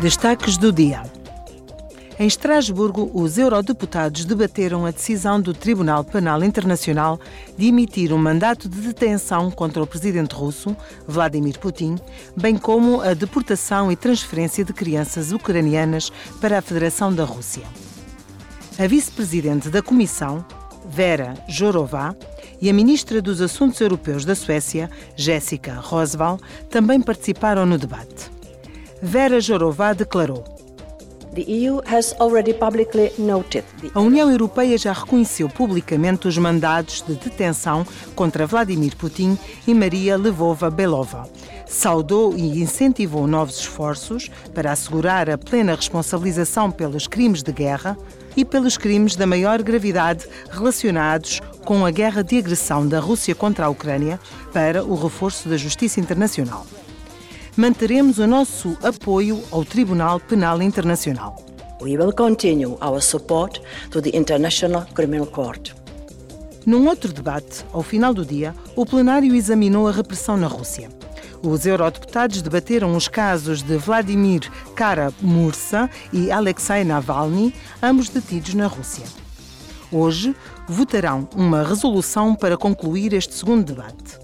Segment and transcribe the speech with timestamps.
[0.00, 1.02] Destaques do dia.
[2.18, 7.18] Em Estrasburgo, os eurodeputados debateram a decisão do Tribunal Penal Internacional
[7.56, 10.76] de emitir um mandato de detenção contra o presidente russo,
[11.06, 11.96] Vladimir Putin,
[12.36, 17.62] bem como a deportação e transferência de crianças ucranianas para a Federação da Rússia.
[18.78, 20.44] A vice-presidente da Comissão,
[20.86, 22.16] Vera Jourova,
[22.60, 26.40] e a ministra dos Assuntos Europeus da Suécia, Jessica Roswall,
[26.70, 28.33] também participaram no debate.
[29.06, 30.42] Vera Jourova declarou:
[33.92, 37.86] a União Europeia já reconheceu publicamente os mandados de detenção
[38.16, 39.36] contra Vladimir Putin
[39.66, 41.28] e Maria Lvova-Belova.
[41.66, 47.98] Saudou e incentivou novos esforços para assegurar a plena responsabilização pelos crimes de guerra
[48.34, 53.66] e pelos crimes da maior gravidade relacionados com a guerra de agressão da Rússia contra
[53.66, 54.18] a Ucrânia
[54.50, 56.64] para o reforço da justiça internacional
[57.56, 61.36] manteremos o nosso apoio ao Tribunal Penal Internacional.
[61.80, 65.72] We will continue our support to the International Criminal Court.
[66.66, 70.88] Num outro debate, ao final do dia, o plenário examinou a repressão na Rússia.
[71.42, 79.04] Os eurodeputados debateram os casos de Vladimir Kara-Mursa e Alexei Navalny, ambos detidos na Rússia.
[79.92, 80.34] Hoje,
[80.66, 84.23] votarão uma resolução para concluir este segundo debate.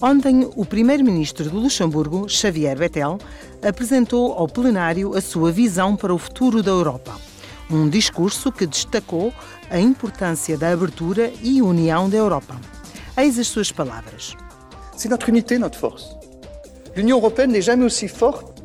[0.00, 3.18] Ontem, o primeiro-ministro do Luxemburgo, Xavier Bettel,
[3.60, 7.16] apresentou ao plenário a sua visão para o futuro da Europa.
[7.68, 9.32] Um discurso que destacou
[9.68, 12.54] a importância da abertura e união da Europa.
[13.16, 14.36] Eis as suas palavras.
[14.96, 16.16] C'est notre unité, notre force.
[16.94, 18.62] L'Union européenne n'est jamais aussi forte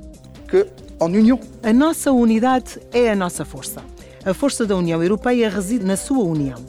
[0.47, 0.67] que
[0.99, 1.39] en union.
[1.63, 3.81] A nossa unidade é a nossa força.
[4.23, 6.63] A força da União Europeia reside na sua união.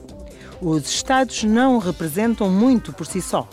[0.61, 3.47] Os Estados não representam muito por si só.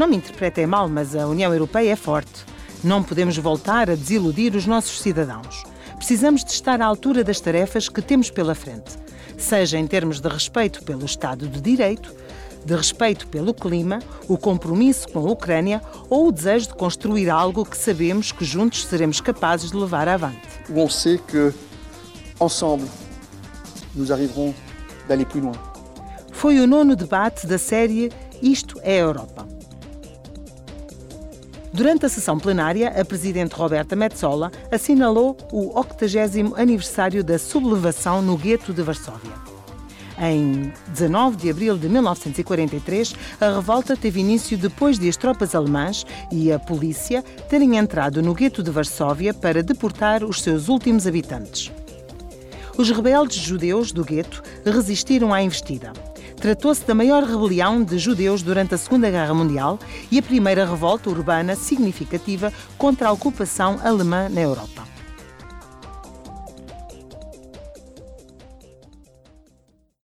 [0.00, 2.46] Não me interpretem mal, mas a União Europeia é forte.
[2.82, 5.62] Não podemos voltar a desiludir os nossos cidadãos.
[5.96, 8.92] Precisamos de estar à altura das tarefas que temos pela frente,
[9.36, 12.14] seja em termos de respeito pelo Estado de Direito,
[12.64, 17.62] de respeito pelo clima, o compromisso com a Ucrânia ou o desejo de construir algo
[17.66, 20.48] que sabemos que juntos seremos capazes de levar avante.
[20.74, 21.52] On sait que
[22.40, 22.88] ensemble
[23.94, 24.54] nous arriverons
[25.06, 25.60] d'aller plus loin.
[26.32, 28.10] Foi o nono debate da série
[28.42, 29.59] Isto é a Europa.
[31.72, 38.36] Durante a sessão plenária, a presidente Roberta Metsola assinalou o 80 aniversário da sublevação no
[38.36, 39.32] gueto de Varsóvia.
[40.20, 46.04] Em 19 de abril de 1943, a revolta teve início depois de as tropas alemãs
[46.30, 51.72] e a polícia terem entrado no gueto de Varsóvia para deportar os seus últimos habitantes.
[52.76, 55.92] Os rebeldes judeus do gueto resistiram à investida.
[56.40, 59.78] Tratou-se da maior rebelião de judeus durante a Segunda Guerra Mundial
[60.10, 64.89] e a primeira revolta urbana significativa contra a ocupação alemã na Europa.